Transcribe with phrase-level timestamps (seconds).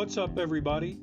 [0.00, 0.98] What's up, everybody?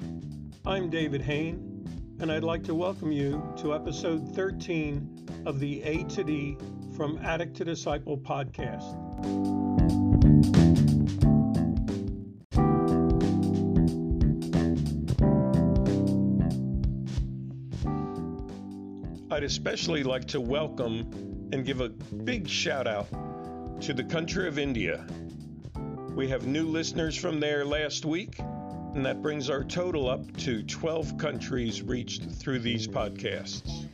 [0.65, 6.03] I'm David Hain, and I'd like to welcome you to episode 13 of the A
[6.05, 6.57] to D
[6.95, 8.81] from Addict to Disciple podcast.
[19.31, 23.07] I'd especially like to welcome and give a big shout out
[23.81, 25.05] to the country of India.
[26.15, 28.39] We have new listeners from there last week,
[28.97, 33.85] and that brings our total up to 12 countries reached through these podcasts.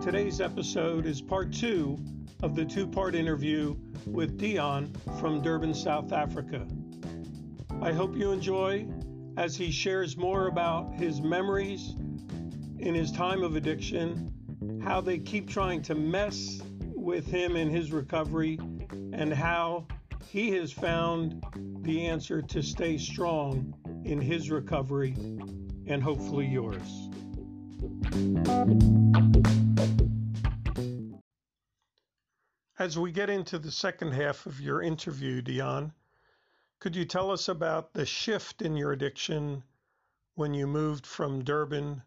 [0.00, 1.98] Today's episode is part two
[2.44, 3.74] of the two part interview
[4.06, 6.64] with Deon from Durban, South Africa.
[7.80, 8.86] I hope you enjoy
[9.36, 11.96] as he shares more about his memories
[12.78, 14.32] in his time of addiction,
[14.82, 16.60] how they keep trying to mess
[16.94, 18.58] with him in his recovery,
[19.12, 19.86] and how
[20.28, 21.44] he has found
[21.82, 23.74] the answer to stay strong
[24.04, 25.14] in his recovery
[25.86, 27.08] and hopefully yours.
[32.78, 35.92] As we get into the second half of your interview, Deon,
[36.80, 39.62] could you tell us about the shift in your addiction
[40.34, 42.02] when you moved from Durban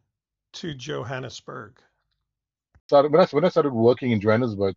[0.53, 1.81] to Johannesburg?
[2.87, 4.75] So when I, when I started working in Johannesburg,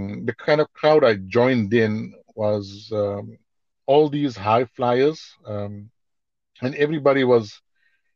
[0.00, 3.38] mm, the kind of crowd I joined in was um,
[3.86, 5.90] all these high flyers, um,
[6.60, 7.60] and everybody was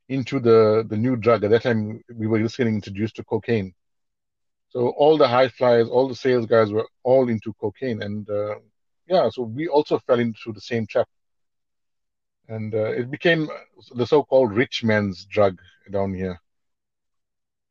[0.08, 1.45] into the the new drug.
[1.45, 3.75] At that time, we were just getting introduced to cocaine.
[4.70, 8.56] So all the high flyers, all the sales guys were all into cocaine, and uh,
[9.08, 11.08] yeah, so we also fell into the same trap,
[12.48, 13.48] and uh, it became
[13.95, 15.58] the so-called rich man's drug
[15.91, 16.41] down here.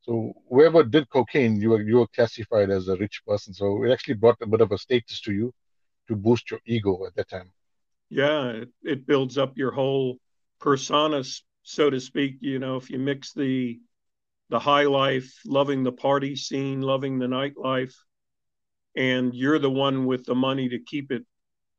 [0.06, 3.52] So whoever did cocaine, you were you were classified as a rich person.
[3.54, 5.52] So it actually brought a bit of a status to you
[6.08, 7.52] to boost your ego at that time.
[8.08, 10.18] Yeah, it, it builds up your whole
[10.60, 11.22] persona,
[11.62, 12.36] so to speak.
[12.40, 13.80] You know, if you mix the
[14.50, 17.94] the high life, loving the party scene, loving the nightlife,
[18.96, 21.24] and you're the one with the money to keep it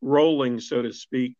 [0.01, 1.35] rolling, so to speak.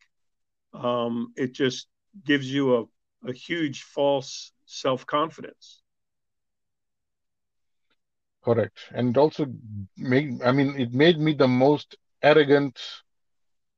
[0.74, 1.88] Um, it just
[2.26, 5.82] gives you a, a huge false self confidence.
[8.44, 8.78] Correct.
[8.92, 9.46] And also
[9.98, 12.80] made, I mean, it made me the most arrogant,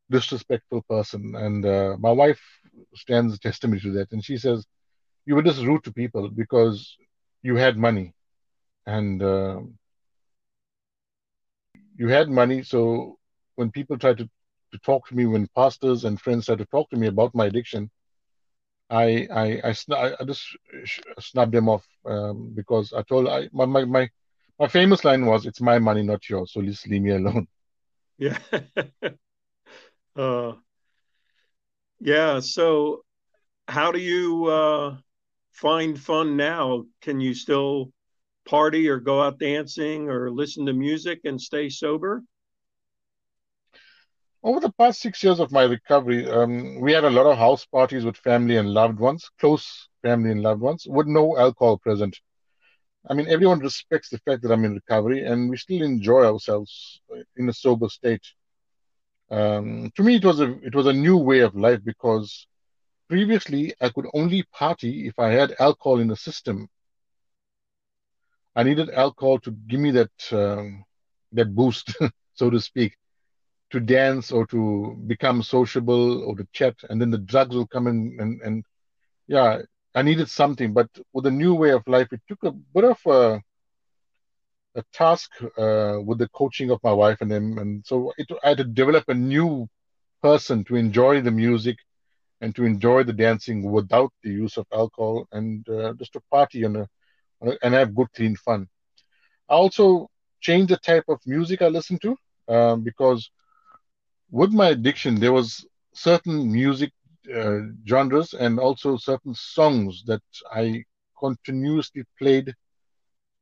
[0.09, 1.35] disrespectful person.
[1.35, 2.41] And uh, my wife
[2.95, 4.11] stands testimony to that.
[4.11, 4.65] And she says,
[5.25, 6.97] You were just rude to people because
[7.41, 8.13] you had money
[8.85, 9.61] and uh,
[11.97, 13.17] you had money so
[13.55, 14.29] when people tried to,
[14.71, 17.45] to talk to me when pastors and friends tried to talk to me about my
[17.45, 17.89] addiction
[18.89, 19.07] i
[19.43, 20.43] i i, sn- I just
[21.19, 24.09] snubbed them off um, because i told i my, my my
[24.59, 27.47] my famous line was it's my money not yours so just leave me alone
[28.17, 28.37] yeah
[30.15, 30.53] uh
[31.99, 33.03] yeah so
[33.67, 34.97] how do you uh
[35.51, 36.85] find fun now?
[37.01, 37.91] Can you still
[38.45, 42.23] party or go out dancing or listen to music and stay sober?
[44.43, 47.65] Over the past six years of my recovery, um, we had a lot of house
[47.65, 52.19] parties with family and loved ones, close family and loved ones, with no alcohol present.
[53.07, 57.01] I mean, everyone respects the fact that I'm in recovery, and we still enjoy ourselves
[57.35, 58.25] in a sober state.
[59.29, 62.47] Um, to me, it was a it was a new way of life because
[63.09, 66.69] Previously, I could only party if I had alcohol in the system.
[68.55, 70.83] I needed alcohol to give me that um,
[71.31, 71.95] that boost,
[72.35, 72.95] so to speak,
[73.71, 77.87] to dance or to become sociable or to chat, and then the drugs will come
[77.87, 78.63] in and and
[79.27, 79.61] yeah,
[79.95, 80.73] I needed something.
[80.73, 83.41] But with a new way of life, it took a bit of a
[84.75, 88.49] a task uh, with the coaching of my wife and them, and so it, I
[88.49, 89.67] had to develop a new
[90.21, 91.77] person to enjoy the music
[92.41, 96.63] and to enjoy the dancing without the use of alcohol and uh, just to party
[96.63, 96.87] and,
[97.63, 98.67] and have good, clean fun.
[99.49, 100.09] I also
[100.41, 102.15] changed the type of music I listened to
[102.47, 103.29] um, because
[104.31, 106.91] with my addiction, there was certain music
[107.35, 110.21] uh, genres and also certain songs that
[110.51, 110.83] I
[111.19, 112.53] continuously played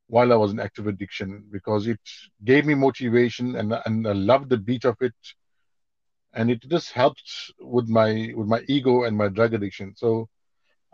[0.08, 2.00] while I was in active addiction because it
[2.44, 5.16] gave me motivation and, and I loved the beat of it
[6.34, 9.96] and it just helped with my with my ego and my drug addiction.
[9.96, 10.28] So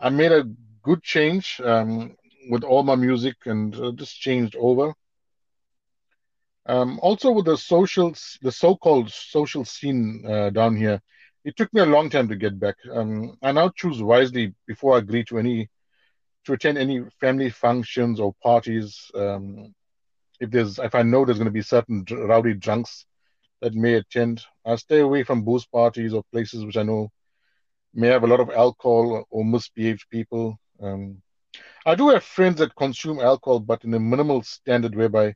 [0.00, 0.44] I made a
[0.82, 2.16] good change um,
[2.50, 4.92] with all my music and uh, just changed over.
[6.66, 11.00] Um, also with the social, the so-called social scene uh, down here,
[11.44, 12.76] it took me a long time to get back.
[12.90, 15.68] Um, I now choose wisely before I agree to any
[16.46, 19.10] to attend any family functions or parties.
[19.14, 19.74] Um,
[20.40, 23.06] if there's if I know there's going to be certain rowdy drunks
[23.60, 27.10] that may attend, I stay away from booze parties or places which I know
[27.92, 30.58] may have a lot of alcohol or misbehaved people.
[30.82, 31.22] Um,
[31.86, 35.34] I do have friends that consume alcohol, but in a minimal standard whereby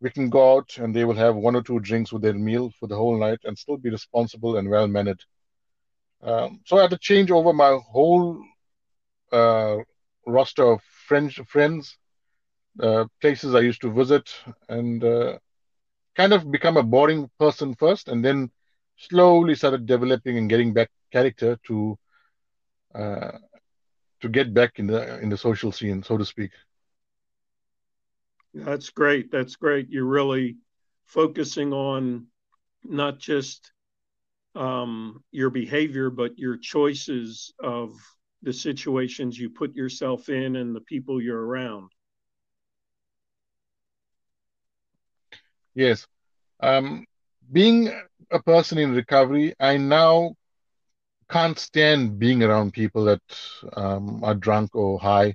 [0.00, 2.70] we can go out and they will have one or two drinks with their meal
[2.78, 5.22] for the whole night and still be responsible and well mannered.
[6.24, 8.42] Um, so I had to change over my whole
[9.32, 9.76] uh,
[10.26, 11.98] roster of friends, friends,
[12.80, 14.30] uh, places I used to visit,
[14.68, 15.38] and uh,
[16.16, 18.50] kind of become a boring person first, and then
[18.96, 21.98] slowly started developing and getting back character to
[22.94, 23.32] uh,
[24.20, 26.50] to get back in the in the social scene, so to speak.
[28.54, 29.30] That's great.
[29.30, 29.90] That's great.
[29.90, 30.58] You're really
[31.06, 32.28] focusing on
[32.84, 33.73] not just
[34.54, 37.94] um, your behavior, but your choices of
[38.42, 41.90] the situations you put yourself in and the people you're around.
[45.74, 46.06] Yes.
[46.60, 47.06] Um,
[47.52, 47.90] being
[48.30, 50.34] a person in recovery, I now
[51.30, 53.22] can't stand being around people that
[53.74, 55.34] um, are drunk or high.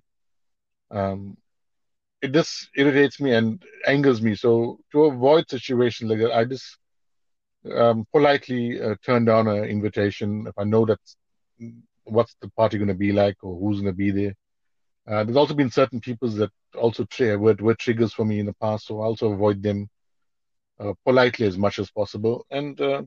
[0.91, 1.37] Um,
[2.21, 4.35] it just irritates me and angers me.
[4.35, 6.77] So to avoid situations like that, I just
[7.75, 10.99] um, politely uh, turn down an invitation if I know that
[12.05, 14.33] what's the party going to be like or who's going to be there.
[15.07, 17.05] Uh, there's also been certain people that also
[17.37, 19.87] were, were triggers for me in the past, so I also avoid them
[20.79, 22.45] uh, politely as much as possible.
[22.51, 23.03] And uh,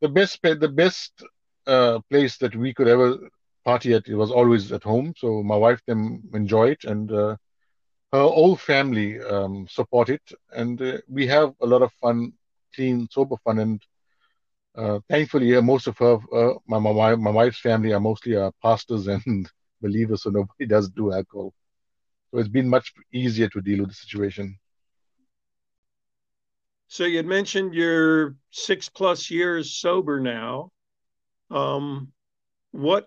[0.00, 1.24] the best the best
[1.66, 3.16] uh, place that we could ever
[3.64, 5.12] party at it was always at home.
[5.16, 7.36] So my wife them enjoy it, and uh,
[8.12, 12.32] her whole family um, support it, and uh, we have a lot of fun,
[12.74, 13.82] clean, sober fun, and
[14.76, 19.06] uh, thankfully, most of her, uh, my, my my wife's family are mostly uh, pastors
[19.26, 19.50] and
[19.80, 21.52] believers, so nobody does do alcohol.
[22.30, 24.58] So it's been much easier to deal with the situation.
[26.88, 30.72] So you had mentioned you're six plus years sober now.
[31.50, 32.12] Um,
[32.72, 33.06] what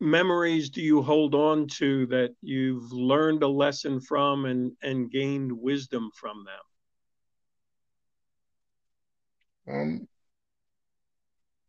[0.00, 5.52] memories do you hold on to that you've learned a lesson from and, and gained
[5.52, 6.62] wisdom from them?
[9.68, 10.08] Um,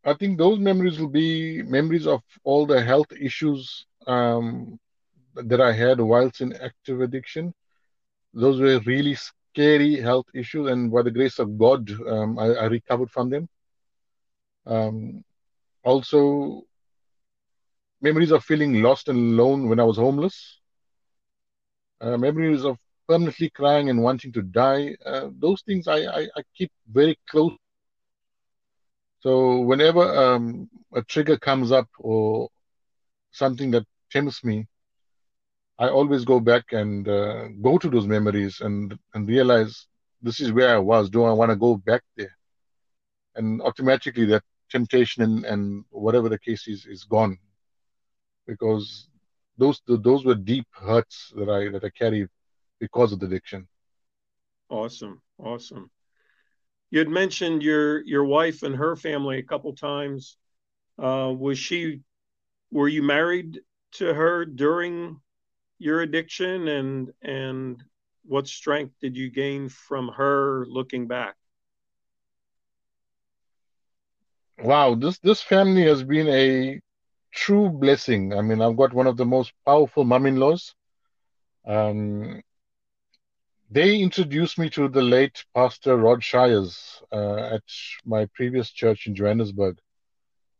[0.05, 4.79] I think those memories will be memories of all the health issues um,
[5.35, 7.53] that I had whilst in active addiction.
[8.33, 12.65] Those were really scary health issues, and by the grace of God, um, I, I,
[12.65, 13.49] recovered from them.
[14.65, 15.23] Um,
[15.83, 16.63] also,
[18.01, 20.59] memories of feeling lost and alone when I was homeless.
[21.99, 22.77] Uh, memories of
[23.07, 24.95] permanently crying and wanting to die.
[25.05, 27.53] Uh, those things I, I, I keep very close
[29.27, 32.47] so whenever um, a trigger comes up or
[33.31, 34.65] something that tempts me,
[35.77, 39.87] I always go back and uh, go to those memories and and realize
[40.21, 41.09] this is where I was.
[41.09, 42.35] Do I want to go back there?
[43.35, 47.37] And automatically that temptation and, and whatever the case is is gone
[48.47, 49.09] because
[49.57, 52.29] those those were deep hurts that I that I carry
[52.79, 53.67] because of the addiction.
[54.69, 55.91] Awesome, awesome
[56.89, 60.37] you had mentioned your your wife and her family a couple times.
[60.97, 62.01] Uh, was she?
[62.71, 63.61] Were you married
[63.93, 65.19] to her during
[65.79, 67.83] your addiction, and and
[68.23, 71.35] what strength did you gain from her looking back?
[74.63, 76.79] Wow, this this family has been a
[77.33, 78.33] true blessing.
[78.33, 80.75] I mean, I've got one of the most powerful mom-in-laws.
[81.65, 82.41] Um,
[83.69, 87.63] they introduced me to the late Pastor Rod Shiers uh, at
[88.05, 89.77] my previous church in Johannesburg.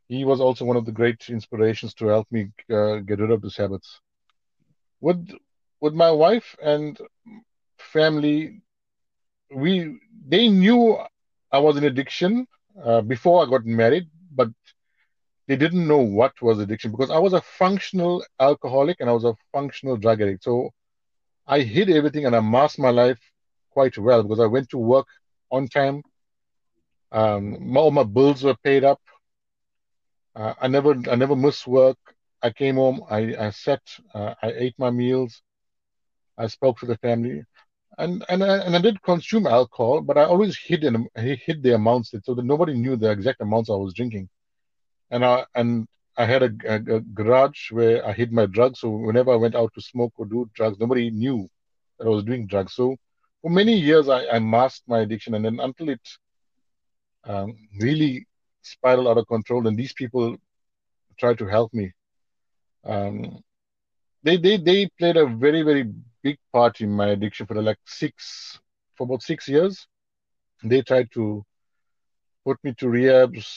[0.08, 3.42] He was also one of the great inspirations to help me uh, get rid of
[3.42, 4.00] these habits.
[5.02, 5.30] With
[5.82, 7.00] with my wife and
[7.78, 8.62] family,
[9.54, 10.98] we they knew
[11.52, 12.48] I was in addiction
[12.84, 14.50] uh, before I got married, but
[15.48, 19.26] they didn't know what was addiction because I was a functional alcoholic and I was
[19.26, 20.44] a functional drug addict.
[20.44, 20.72] So
[21.48, 23.20] I hid everything and I masked my life
[23.72, 25.08] quite well because I went to work
[25.52, 26.04] on time.
[27.12, 29.00] Um, all my bills were paid up.
[30.36, 31.98] Uh, I never, I never missed work.
[32.44, 33.02] I came home.
[33.10, 33.82] I, I sat.
[34.14, 35.42] Uh, I ate my meals.
[36.38, 37.44] I spoke to the family,
[37.98, 41.76] and and I, and I did consume alcohol, but I always hid in, hid the
[41.76, 44.30] amounts so that nobody knew the exact amounts I was drinking.
[45.12, 48.80] And I and I had a, a, a, garage where I hid my drugs.
[48.80, 51.48] So whenever I went out to smoke or do drugs, nobody knew
[51.98, 52.74] that I was doing drugs.
[52.74, 52.98] So
[53.42, 56.02] for many years, I, I masked my addiction, and then until it
[57.24, 58.26] um, really
[58.62, 60.38] spiraled out of control, and these people
[61.20, 61.92] tried to help me.
[62.84, 63.44] Um,
[64.24, 65.92] they they they played a very very
[66.24, 68.60] big part in my addiction for like six
[68.96, 69.88] for about six years.
[70.64, 71.46] They tried to
[72.48, 73.48] put me to rehabs.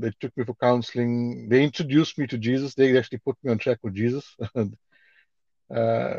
[0.00, 1.48] They took me for counseling.
[1.50, 2.74] They introduced me to Jesus.
[2.74, 4.24] They actually put me on track with Jesus.
[5.76, 6.14] uh,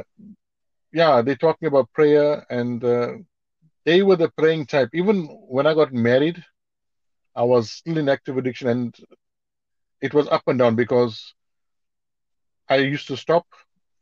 [0.91, 3.13] yeah, they taught me about prayer, and uh,
[3.84, 4.89] they were the praying type.
[4.93, 6.38] Even when I got married,
[7.36, 8.96] I was still in active addiction, and
[10.00, 11.34] it was up and down because
[12.70, 13.48] I used to stop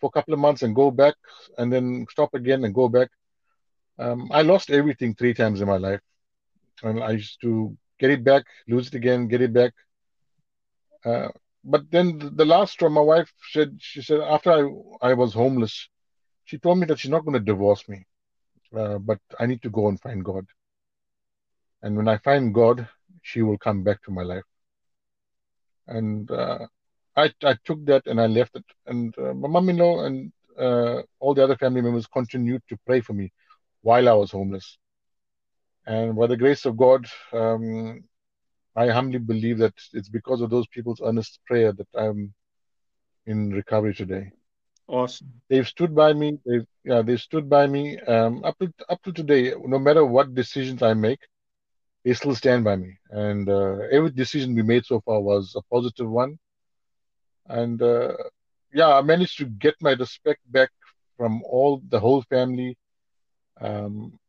[0.01, 1.15] for a couple of months and go back,
[1.57, 3.09] and then stop again and go back.
[3.97, 6.01] Um, I lost everything three times in my life,
[6.83, 9.73] and I used to get it back, lose it again, get it back.
[11.05, 11.29] Uh,
[11.63, 12.05] but then
[12.35, 14.61] the, last straw, my wife said, she said after I
[15.09, 15.75] I was homeless,
[16.45, 17.99] she told me that she's not going to divorce me,
[18.75, 20.45] uh, but I need to go and find God.
[21.83, 22.87] And when I find God,
[23.21, 24.49] she will come back to my life.
[25.87, 26.65] And uh,
[27.15, 28.65] I, I took that and I left it.
[28.87, 33.13] And uh, my mom-in-law and uh, all the other family members continued to pray for
[33.13, 33.31] me
[33.81, 34.77] while I was homeless.
[35.85, 38.03] And by the grace of God, um,
[38.75, 42.33] I humbly believe that it's because of those people's earnest prayer that I'm
[43.25, 44.31] in recovery today.
[44.87, 45.31] Awesome.
[45.49, 46.37] They've stood by me.
[46.45, 49.53] They've yeah, they've stood by me um, up to up to today.
[49.65, 51.19] No matter what decisions I make,
[52.03, 52.97] they still stand by me.
[53.09, 56.39] And uh, every decision we made so far was a positive one.
[57.47, 58.13] And uh,
[58.73, 60.71] yeah, I managed to get my respect back
[61.17, 62.77] from all the whole family.
[63.59, 64.19] Um,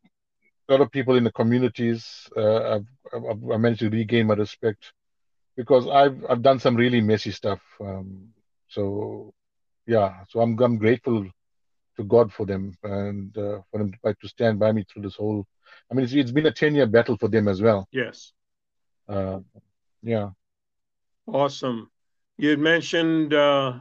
[0.73, 2.29] a lot of people in the communities.
[2.35, 4.93] Uh, I've, I've, I managed to regain my respect
[5.55, 7.61] because I've I've done some really messy stuff.
[7.79, 8.29] Um,
[8.69, 9.35] so
[9.87, 11.27] yeah, so I'm I'm grateful
[11.99, 15.17] to God for them and uh, for them to, to stand by me through this
[15.17, 15.47] whole.
[15.91, 17.87] I mean, it's, it's been a ten year battle for them as well.
[17.93, 18.33] Yes.
[19.07, 19.41] Uh,
[20.03, 20.31] yeah.
[21.27, 21.91] Awesome.
[22.39, 23.75] You had mentioned uh,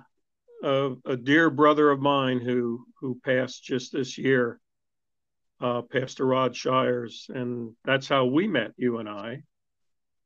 [0.62, 4.60] a, a, dear brother of mine who who passed just this year,
[5.61, 9.43] uh, Pastor Rod Shiers, and that's how we met you and I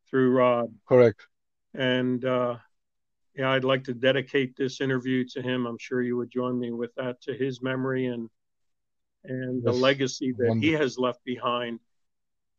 [0.09, 0.73] through Rod.
[0.87, 1.27] Correct.
[1.73, 2.55] And uh,
[3.35, 5.65] yeah, I'd like to dedicate this interview to him.
[5.65, 8.29] I'm sure you would join me with that to his memory and
[9.25, 10.67] and the legacy that wonderful.
[10.69, 11.79] he has left behind.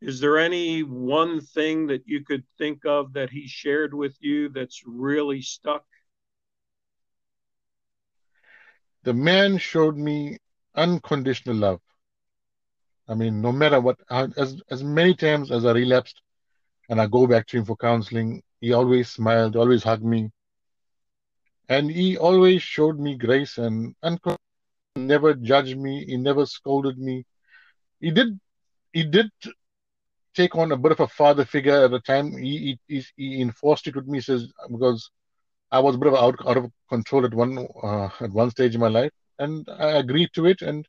[0.03, 4.51] Is there any one thing that you could think of that he shared with you
[4.51, 5.85] that's really stuck?
[9.05, 10.39] The man showed me
[10.75, 11.81] unconditional love.
[13.09, 16.21] I mean, no matter what, as as many times as I relapsed,
[16.89, 20.31] and I go back to him for counseling, he always smiled, always hugged me,
[21.69, 24.19] and he always showed me grace and, and
[24.97, 26.05] never judged me.
[26.05, 27.25] He never scolded me.
[28.01, 28.39] He did,
[28.93, 29.31] he did
[30.35, 32.37] take on a bit of a father figure at the time.
[32.37, 35.11] He, he, he enforced it with me, says, because
[35.71, 38.75] I was a bit of out, out of control at one, uh, at one stage
[38.75, 39.13] in my life.
[39.39, 40.63] And I agreed to it.
[40.63, 40.87] And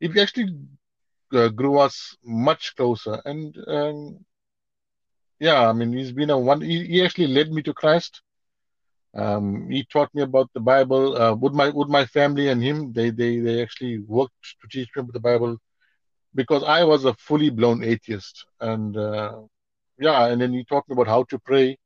[0.00, 0.54] it actually
[1.34, 3.20] uh, grew us much closer.
[3.24, 4.24] And, um,
[5.40, 8.22] yeah, I mean, he's been a one, he, he actually led me to Christ
[9.14, 11.16] um, he taught me about the Bible.
[11.20, 14.88] Uh, with my with my family and him, they they they actually worked to teach
[14.94, 15.56] me about the Bible
[16.34, 18.44] because I was a fully blown atheist.
[18.60, 19.40] And uh,
[19.98, 21.76] yeah, and then he taught me about how to pray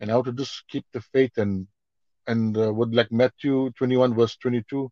[0.00, 1.66] and how to just keep the faith and
[2.26, 4.90] and uh, with like Matthew 21 verse 22,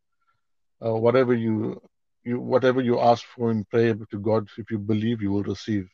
[0.84, 1.80] uh, whatever you
[2.26, 5.88] you whatever you ask for in prayer to God, if you believe, you will receive.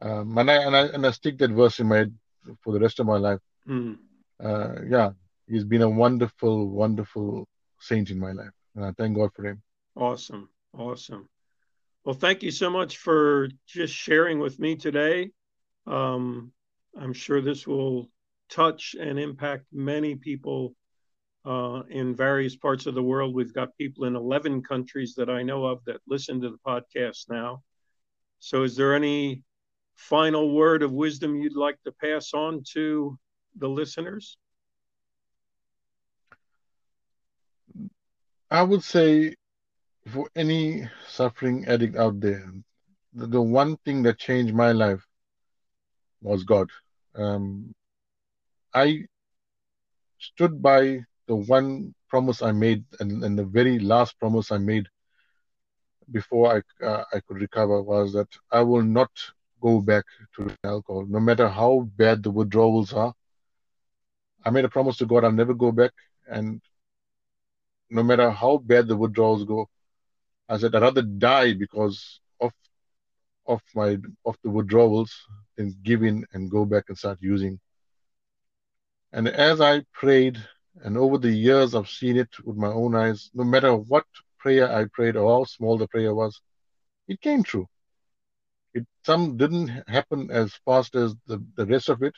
[0.00, 2.14] Um, and I and I and I stick that verse in my head
[2.62, 3.40] for the rest of my life.
[3.68, 3.98] Mm
[4.42, 5.10] uh, yeah,
[5.48, 7.48] he's been a wonderful, wonderful
[7.80, 8.50] saint in my life.
[8.74, 9.62] And I thank God for him.
[9.96, 10.48] Awesome.
[10.76, 11.28] Awesome.
[12.04, 15.30] Well, thank you so much for just sharing with me today.
[15.86, 16.52] Um,
[16.98, 18.10] I'm sure this will
[18.50, 20.74] touch and impact many people
[21.44, 23.34] uh, in various parts of the world.
[23.34, 27.28] We've got people in 11 countries that I know of that listen to the podcast
[27.28, 27.62] now.
[28.38, 29.42] So, is there any
[29.94, 33.18] final word of wisdom you'd like to pass on to
[33.56, 34.36] the listeners?
[38.50, 39.34] I would say
[40.06, 42.52] for any suffering addict out there,
[43.12, 45.04] the, the one thing that changed my life
[46.20, 46.70] was God.
[47.14, 47.74] Um,
[48.72, 49.06] I
[50.18, 54.86] stood by the one promise I made, and, and the very last promise I made
[56.10, 59.10] before I uh, I could recover was that I will not
[59.60, 60.04] go back
[60.36, 63.14] to alcohol, no matter how bad the withdrawals are.
[64.44, 65.92] I made a promise to God I'll never go back.
[66.28, 66.60] And
[67.88, 69.68] no matter how bad the withdrawals go,
[70.48, 72.52] I said I'd rather die because of
[73.46, 75.14] of my of the withdrawals
[75.56, 77.58] than give in and go back and start using.
[79.12, 80.38] And as I prayed,
[80.82, 84.04] and over the years I've seen it with my own eyes, no matter what
[84.38, 86.40] prayer I prayed or how small the prayer was,
[87.08, 87.66] it came true.
[88.74, 92.14] It, some didn't happen as fast as the, the rest of it.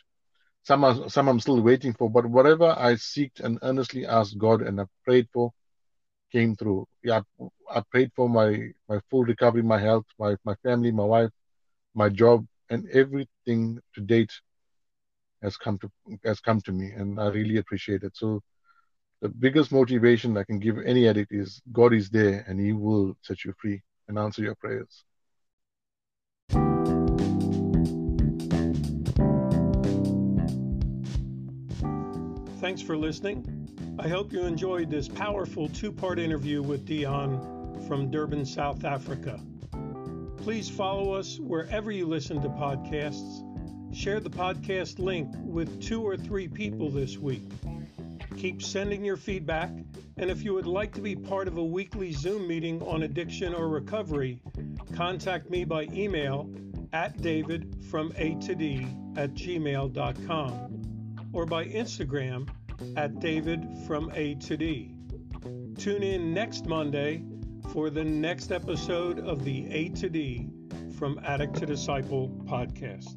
[0.63, 4.63] Some are, some I'm still waiting for, but whatever I seeked and earnestly asked God
[4.63, 5.53] and I prayed for
[6.33, 6.87] came through.
[7.05, 7.21] Yeah,
[7.71, 11.31] I prayed for my, my full recovery, my health, my, my family, my wife,
[11.95, 14.33] my job, and everything to date
[15.43, 15.90] has come to
[16.25, 18.16] has come to me, and I really appreciate it.
[18.16, 18.43] So
[19.23, 23.16] the biggest motivation I can give any addict is God is there and He will
[23.23, 25.05] set you free and answer your prayers.
[32.61, 33.66] Thanks for listening.
[33.99, 39.40] I hope you enjoyed this powerful two part interview with Deon from Durban, South Africa.
[40.37, 43.46] Please follow us wherever you listen to podcasts.
[43.97, 47.43] Share the podcast link with two or three people this week.
[48.37, 49.71] Keep sending your feedback,
[50.19, 53.55] and if you would like to be part of a weekly Zoom meeting on addiction
[53.55, 54.38] or recovery,
[54.95, 56.49] contact me by email
[56.93, 58.87] at david from a to d
[59.17, 60.76] at gmail.com
[61.33, 62.49] or by Instagram
[62.97, 64.95] at David from A to D.
[65.79, 67.23] Tune in next Monday
[67.73, 70.49] for the next episode of the A to D
[70.99, 73.17] from Addict to Disciple podcast.